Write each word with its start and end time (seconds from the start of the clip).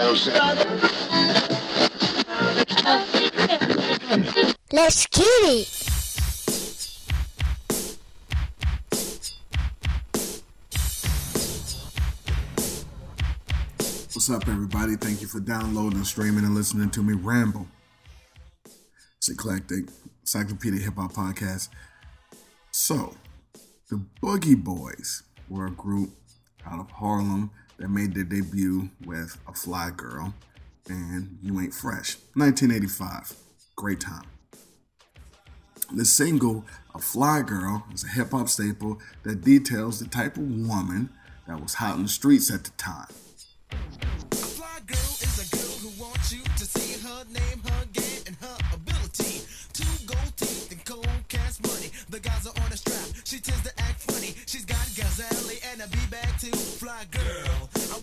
Let's 0.00 0.24
get 5.08 5.26
it. 5.44 5.68
What's 14.14 14.30
up, 14.30 14.48
everybody? 14.48 14.96
Thank 14.96 15.20
you 15.20 15.26
for 15.26 15.38
downloading, 15.38 16.02
streaming, 16.04 16.44
and 16.44 16.54
listening 16.54 16.88
to 16.92 17.02
me 17.02 17.12
ramble. 17.12 17.66
It's 19.18 19.28
eclectic, 19.28 19.90
encyclopedia 20.22 20.80
hip 20.80 20.94
hop 20.94 21.12
podcast. 21.12 21.68
So, 22.70 23.14
the 23.90 24.02
Boogie 24.22 24.56
Boys 24.56 25.24
were 25.50 25.66
a 25.66 25.70
group 25.70 26.08
out 26.66 26.80
of 26.80 26.90
Harlem 26.90 27.50
that 27.80 27.88
made 27.88 28.14
their 28.14 28.24
debut 28.24 28.90
with 29.06 29.38
A 29.48 29.54
Fly 29.54 29.90
Girl 29.96 30.34
and 30.88 31.38
You 31.42 31.58
Ain't 31.60 31.74
Fresh, 31.74 32.16
1985. 32.34 33.34
Great 33.74 34.00
time. 34.00 34.26
The 35.92 36.04
single 36.04 36.64
A 36.94 36.98
Fly 36.98 37.42
Girl 37.42 37.84
is 37.92 38.04
a 38.04 38.08
hip 38.08 38.32
hop 38.32 38.48
staple 38.48 39.00
that 39.24 39.42
details 39.42 39.98
the 39.98 40.06
type 40.06 40.36
of 40.36 40.42
woman 40.42 41.08
that 41.48 41.60
was 41.60 41.74
hot 41.74 41.96
in 41.96 42.02
the 42.02 42.08
streets 42.08 42.52
at 42.52 42.64
the 42.64 42.70
time. 42.72 43.08
The 52.10 52.18
guys 52.18 52.44
are 52.44 52.64
on 52.64 52.72
a 52.72 52.76
strap. 52.76 53.24
She 53.24 53.38
tends 53.38 53.62
to 53.62 53.80
act 53.80 54.02
funny. 54.02 54.34
She's 54.44 54.64
got 54.64 54.84
gazelle 54.96 55.50
and. 55.72 55.80
Fly 56.80 57.04
girl, 57.10 57.59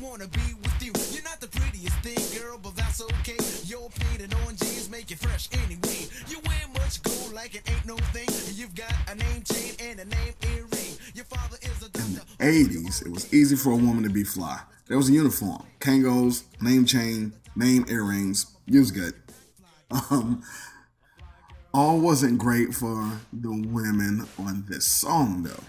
wanna 0.08 0.28
be 0.28 0.54
with 0.64 0.84
you. 0.84 0.92
You're 1.14 1.24
not 1.24 1.40
the 1.42 1.48
prettiest 1.48 1.98
thing, 2.00 2.42
girl, 2.42 2.58
but 2.62 2.76
that's 2.76 3.02
okay. 3.02 3.38
Your 3.66 3.90
painted 3.90 4.34
on 4.34 4.56
jeans 4.56 4.90
make 4.90 5.10
you 5.10 5.18
fresh 5.18 5.50
anyway. 5.52 6.08
You 6.27 6.40
wear 6.46 6.68
much 6.74 7.02
gold 7.04 7.34
like 7.34 7.55
it 7.55 7.70
ain't 7.70 7.86
no 7.86 7.98
thing. 8.14 8.27
You've 8.55 8.76
got 8.76 8.94
a 9.10 9.16
name 9.16 9.44
chain 9.44 9.74
and 9.80 9.99
a 9.99 10.05
name 10.05 10.34
earring. 10.44 10.94
Your 11.14 11.26
father 11.26 11.58
is 11.62 11.82
a 11.84 11.86
In 11.86 12.16
the 12.16 12.86
80s, 12.86 13.05
it 13.05 13.12
was 13.12 13.34
easy 13.34 13.55
for 13.55 13.72
a 13.72 13.76
woman 13.76 14.04
to 14.04 14.10
be 14.10 14.24
fly. 14.24 14.60
There 14.88 14.98
was 14.98 15.10
a 15.10 15.14
uniform, 15.14 15.64
Kangols, 15.80 16.44
name 16.62 16.86
chain, 16.86 17.34
name 17.55 17.86
earrings. 17.90 18.46
You 18.66 18.80
was 18.80 18.92
good. 18.92 19.14
Um, 20.10 20.44
all 21.74 21.99
wasn't 21.99 22.40
great 22.40 22.74
for 22.74 23.20
the 23.32 23.52
women 23.52 24.27
on 24.38 24.66
this 24.68 24.86
song, 24.86 25.44
though. 25.44 25.64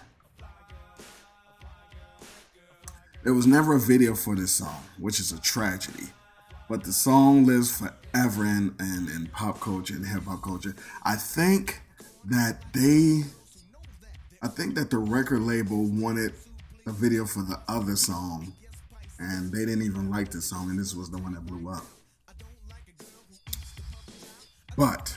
There 3.25 3.35
was 3.35 3.47
never 3.47 3.75
a 3.75 3.81
video 3.81 4.15
for 4.15 4.37
this 4.37 4.53
song, 4.53 4.83
which 4.99 5.19
is 5.21 5.33
a 5.33 5.41
tragedy. 5.41 6.09
But 6.69 6.85
the 6.85 6.93
song 6.93 7.47
lives 7.47 7.77
forever 7.77 8.45
in, 8.45 8.75
in, 8.79 9.09
in 9.15 9.29
pop 9.33 9.61
culture 9.61 9.95
and 9.95 10.07
hip 10.07 10.25
hop 10.25 10.43
culture. 10.43 10.75
I 11.03 11.17
think 11.17 11.81
that 12.27 12.73
they 12.73 13.23
I 14.41 14.47
think 14.47 14.77
that 14.77 14.91
the 14.91 14.99
record 14.99 15.43
label 15.43 15.85
wanted 15.85 16.33
a 16.87 16.93
video 16.93 17.25
for 17.25 17.43
the 17.43 17.61
other 17.67 17.97
song, 17.97 18.53
and 19.19 19.53
they 19.53 19.65
didn't 19.65 19.83
even 19.83 20.11
like 20.11 20.31
the 20.31 20.41
song, 20.41 20.71
and 20.71 20.79
this 20.79 20.95
was 20.95 21.11
the 21.11 21.19
one 21.19 21.35
that 21.35 21.45
blew 21.45 21.69
up. 21.69 21.85
But 24.77 25.17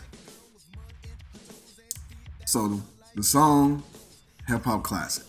so 2.45 2.81
the 3.13 3.21
song, 3.21 3.83
hip 4.47 4.63
hop 4.63 4.81
classic, 4.83 5.25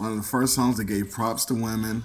one 0.00 0.12
of 0.12 0.16
the 0.16 0.22
first 0.22 0.54
songs 0.54 0.78
that 0.78 0.84
gave 0.84 1.10
props 1.10 1.44
to 1.44 1.54
women, 1.54 2.02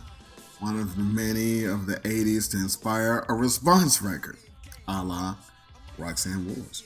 one 0.60 0.78
of 0.78 0.98
the 0.98 1.02
many 1.02 1.64
of 1.64 1.86
the 1.86 1.96
'80s 2.02 2.52
to 2.52 2.58
inspire 2.58 3.26
a 3.30 3.34
response 3.34 4.02
record, 4.02 4.38
a 4.88 5.02
la 5.02 5.38
Roxanne 5.98 6.46
Wars. 6.46 6.84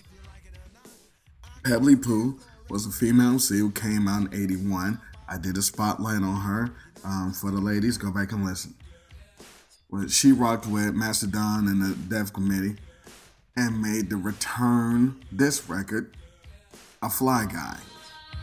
Pebblee 1.64 2.02
Poo 2.02 2.40
was 2.70 2.86
a 2.86 2.92
female 2.92 3.34
MC 3.34 3.58
who 3.58 3.72
came 3.72 4.08
out 4.08 4.32
in 4.32 4.44
81. 4.44 5.02
I 5.28 5.38
did 5.40 5.58
a 5.58 5.64
spotlight 5.64 6.22
on 6.22 6.42
her 6.42 6.72
um, 7.04 7.34
for 7.34 7.50
the 7.50 7.60
ladies. 7.60 7.98
Go 7.98 8.12
back 8.12 8.32
and 8.32 8.46
listen. 8.46 8.76
Well, 9.90 10.08
she 10.08 10.32
rocked 10.32 10.68
with 10.68 10.94
Master 10.94 11.26
Don 11.26 11.68
and 11.68 11.82
the 11.82 11.96
Def 12.16 12.32
Committee 12.32 12.76
and 13.58 13.82
made 13.82 14.12
the 14.12 14.18
return 14.18 15.20
this 15.32 15.68
record 15.68 16.16
a 17.02 17.10
fly 17.10 17.46
guy, 17.52 17.78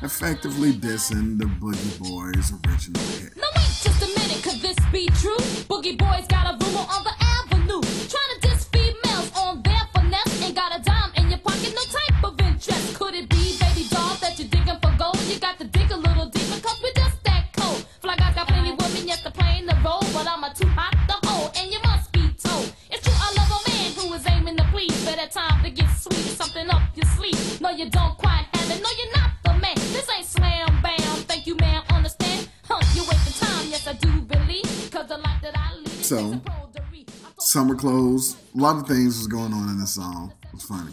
effectively 0.02 0.72
dissing 0.72 1.38
the 1.38 1.46
Boogie 1.46 1.98
Boys 1.98 2.52
original 2.52 3.02
hit. 3.18 3.36
Now 3.36 3.48
wait 3.56 3.72
just 3.82 4.02
a 4.02 4.08
minute, 4.18 4.42
could 4.42 4.60
this 4.60 4.76
be 4.92 5.06
true? 5.20 5.36
Boogie 5.68 5.96
Boys 5.96 6.26
got 6.28 6.46
a 6.52 6.64
rumor 6.64 6.86
on 6.86 7.04
the 7.04 7.14
avenue. 7.18 7.80
Trying 7.80 8.32
to 8.34 8.48
diss 8.48 8.64
females 8.64 9.30
on 9.36 9.62
their 9.62 9.82
finesse. 9.94 10.42
Ain't 10.42 10.54
got 10.54 10.78
a 10.78 10.82
dime 10.82 11.12
in 11.16 11.30
your 11.30 11.38
pocket, 11.38 11.72
no 11.74 11.82
type 11.84 12.24
of 12.24 12.40
interest. 12.40 12.94
Could 12.98 13.14
it 13.14 13.28
be, 13.28 13.56
baby 13.58 13.88
doll, 13.90 14.16
that 14.20 14.38
you're 14.38 14.48
digging 14.48 14.78
for 14.82 14.92
gold? 14.98 15.18
You 15.28 15.38
got 15.38 15.58
to 15.58 15.64
dig 15.64 15.90
a 15.90 15.96
little 15.96 16.26
deeper, 16.26 16.60
cause 16.60 16.80
we 16.82 16.92
just 16.94 17.22
that 17.24 17.52
cold. 17.56 17.84
Fly 18.00 18.16
guys 18.16 18.34
got 18.34 18.48
plenty 18.48 18.70
women, 18.72 19.08
yes, 19.08 19.22
they're 19.22 19.32
playing 19.32 19.66
the 19.66 19.76
role. 19.84 20.04
But 20.12 20.28
I'm 20.28 20.44
a 20.44 20.52
too 20.54 20.68
hot 20.68 20.92
to 21.08 21.28
hold, 21.28 21.56
and 21.56 21.72
you 21.72 21.80
must 21.84 22.12
be 22.12 22.28
told. 22.36 22.72
It's 22.90 23.02
true, 23.02 23.16
I 23.16 23.32
love 23.38 23.50
a 23.50 23.70
man 23.70 23.92
who 23.92 24.12
is 24.14 24.26
aiming 24.28 24.56
to 24.58 24.64
please. 24.70 25.06
At 25.06 25.30
time 25.32 25.64
to 25.64 25.70
get 25.70 25.88
sweet, 25.96 26.36
something 26.36 26.68
up 26.68 26.82
your 26.94 27.06
sleeve. 27.16 27.60
No, 27.60 27.70
you 27.70 27.88
don't 27.88 28.16
quite 28.18 28.46
have 28.52 28.70
it, 28.70 28.82
no, 28.82 28.88
you're 28.98 29.12
not 29.16 29.30
man. 29.60 29.74
This 29.76 30.08
ain't 30.16 30.26
slam 30.26 30.82
bam, 30.82 30.98
thank 31.28 31.46
you, 31.46 31.56
ma'am, 31.56 31.82
understand? 31.90 32.48
Huh, 32.68 32.80
you 32.94 33.02
wasting 33.08 33.46
time, 33.46 33.66
yes, 33.68 33.86
I 33.86 33.92
do 33.94 34.20
believe. 34.22 34.90
Cause 34.92 35.08
the 35.08 35.18
life 35.18 35.40
that 35.42 35.56
I 35.56 35.74
lead 35.76 35.88
So, 36.04 36.18
a 36.18 36.36
broderie. 36.36 37.06
I 37.08 37.10
thought- 37.10 37.42
Summer 37.42 37.74
clothes, 37.74 38.36
a 38.54 38.58
lot 38.60 38.76
of 38.76 38.86
things 38.86 39.18
was 39.18 39.26
going 39.26 39.52
on 39.52 39.68
in 39.68 39.78
the 39.78 39.86
song. 39.86 40.32
It's 40.52 40.64
funny. 40.64 40.92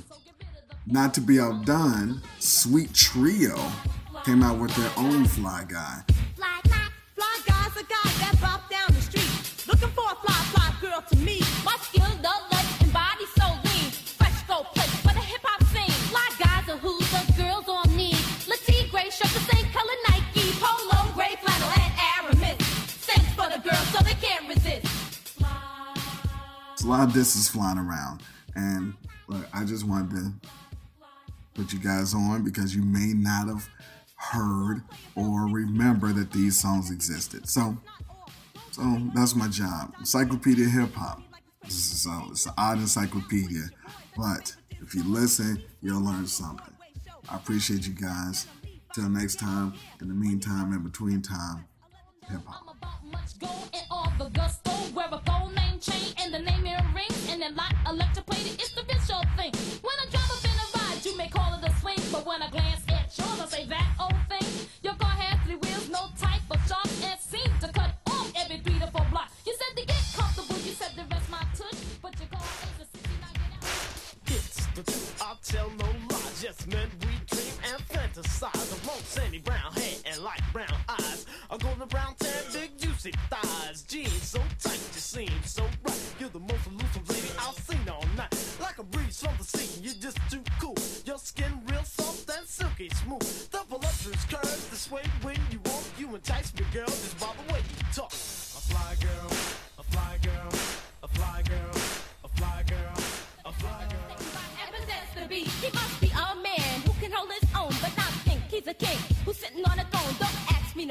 Not 0.85 1.13
to 1.13 1.22
be 1.22 1.40
outdone, 1.40 2.22
Sweet 2.40 2.94
Trio 2.94 3.56
came 4.25 4.44
out 4.44 4.57
with 4.59 4.75
their 4.75 4.91
own 4.97 5.25
fly 5.25 5.63
guy. 5.68 6.03
Fly, 6.35 6.59
fly. 6.66 6.88
Fly 7.16 7.40
guy's 7.47 7.78
a 7.78 7.84
guy 7.85 8.12
that 8.19 8.38
bop 8.41 8.69
down 8.69 8.88
the 8.90 9.01
street. 9.01 9.66
Looking 9.68 9.90
for 9.90 10.03
a 10.12 10.16
fly, 10.16 10.34
fly 10.51 10.74
girl 10.81 11.01
to 11.09 11.16
me. 11.18 11.40
My 11.63 11.78
skill, 11.81 12.06
the 12.22 12.52
lot 26.93 27.07
of 27.07 27.13
disses 27.13 27.49
flying 27.49 27.77
around. 27.77 28.21
And 28.55 28.93
look, 29.27 29.45
I 29.53 29.65
just 29.65 29.85
wanted 29.87 30.11
to 30.11 30.49
put 31.55 31.73
you 31.73 31.79
guys 31.79 32.13
on 32.13 32.43
because 32.43 32.75
you 32.75 32.83
may 32.83 33.13
not 33.13 33.47
have 33.47 33.67
heard 34.15 34.83
or 35.15 35.47
remember 35.47 36.13
that 36.13 36.31
these 36.31 36.59
songs 36.59 36.91
existed. 36.91 37.49
So, 37.49 37.77
so 38.71 39.01
that's 39.15 39.35
my 39.35 39.47
job. 39.47 39.93
Encyclopedia 39.99 40.67
Hip 40.69 40.93
Hop. 40.93 41.21
So 41.67 42.11
it's 42.29 42.45
an 42.45 42.53
odd 42.57 42.79
encyclopedia, 42.79 43.69
but 44.17 44.53
if 44.81 44.93
you 44.93 45.03
listen, 45.05 45.63
you'll 45.81 46.03
learn 46.03 46.27
something. 46.27 46.73
I 47.29 47.37
appreciate 47.37 47.87
you 47.87 47.93
guys. 47.93 48.47
Till 48.93 49.09
next 49.09 49.39
time. 49.39 49.73
In 50.01 50.09
the 50.09 50.13
meantime, 50.13 50.71
in 50.73 50.83
between 50.83 51.21
time, 51.23 51.65
hip 52.29 52.41
hop. 52.45 52.75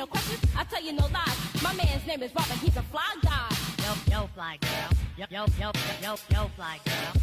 no 0.02 0.06
questions, 0.06 0.42
I 0.58 0.64
tell 0.64 0.82
you 0.82 0.92
no 0.94 1.06
lies. 1.14 1.62
My 1.62 1.72
man's 1.74 2.04
name 2.04 2.22
is 2.24 2.34
Robin, 2.34 2.56
he's 2.58 2.76
a 2.76 2.82
fly 2.82 3.14
guy. 3.22 3.48
Yo, 3.84 3.92
yo, 4.10 4.26
fly 4.34 4.58
girl. 4.60 4.90
Yo, 5.16 5.26
yo, 5.30 5.46
yo, 5.60 5.70
yo, 6.02 6.16
yo, 6.32 6.46
fly 6.56 6.80
girl. 6.84 7.14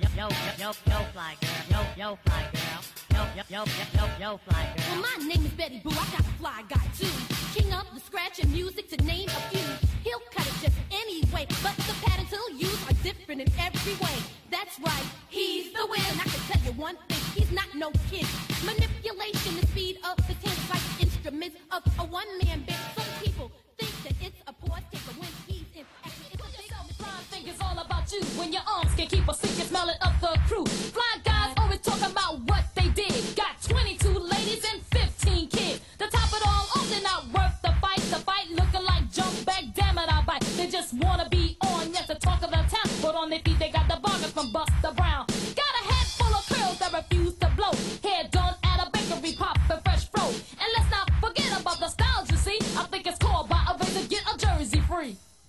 Yo, 0.00 0.08
yo, 0.16 0.28
yo, 0.58 0.72
yo, 0.90 0.98
fly 1.14 1.36
girl. 1.40 1.64
Yo, 1.70 1.80
yo, 1.96 2.18
fly 2.24 2.42
girl. 2.52 2.82
Yo, 3.14 3.22
yo, 3.38 3.44
yo, 3.54 3.64
yo, 3.94 4.04
yo, 4.18 4.40
fly 4.48 4.64
girl. 4.74 4.84
Well, 4.90 5.02
my 5.08 5.28
name 5.28 5.46
is 5.46 5.52
Betty 5.52 5.78
Boo, 5.84 5.90
I 5.90 6.06
got 6.10 6.20
a 6.22 6.34
fly 6.40 6.64
guy 6.68 6.86
too. 6.98 7.14
King 7.54 7.72
of 7.72 7.86
the 7.94 8.00
scratch 8.00 8.40
and 8.40 8.50
music 8.50 8.88
to 8.90 8.96
name 9.04 9.28
a 9.28 9.40
few. 9.54 9.68
He'll 10.02 10.26
cut 10.34 10.46
it 10.48 10.54
just 10.60 10.78
anyway, 10.90 11.46
but 11.62 11.76
the 11.86 11.94
patterns 12.02 12.30
he'll 12.30 12.58
use 12.58 12.80
are 12.90 12.98
different 13.04 13.42
in 13.42 13.48
every 13.60 13.94
way. 14.04 14.16
That's 14.50 14.80
right, 14.80 15.06
he's 15.28 15.72
the 15.72 15.86
win. 15.86 16.00
I 16.18 16.26
can 16.26 16.42
tell 16.50 16.62
you 16.66 16.72
one 16.80 16.96
thing, 17.08 17.22
he's 17.36 17.52
not 17.52 17.68
no 17.76 17.92
kid. 18.10 18.26
Manipulation, 18.66 19.54
the 19.60 19.66
speed 19.68 19.98
of 20.02 20.16
the 20.26 20.34
tennis 20.42 20.63
midst 21.44 21.58
of 21.70 21.82
a 21.98 22.04
one-man 22.04 22.62
band. 22.62 22.80
Some 22.96 23.22
people 23.22 23.52
think 23.78 23.92
that 24.04 24.14
it's 24.26 24.40
a 24.46 24.52
poor 24.52 24.78
stick, 24.88 25.00
but 25.06 25.16
when 25.20 25.28
he's 25.46 25.66
in 25.74 25.84
action, 26.04 26.24
it's 26.32 26.42
a 26.42 26.62
big 26.62 26.72
old 26.80 26.98
blind 26.98 27.24
thing. 27.30 27.46
It's 27.46 27.60
all 27.60 27.78
about 27.78 28.10
you. 28.12 28.22
When 28.38 28.52
your 28.52 28.62
arms 28.66 28.94
can 28.94 29.08
keep 29.08 29.28
a 29.28 29.34
secret, 29.34 29.68
smiling 29.68 29.96
up 30.00 30.18
the 30.20 30.38
crew. 30.48 30.64
Fly 30.64 31.14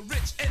the 0.00 0.14
rich 0.14 0.49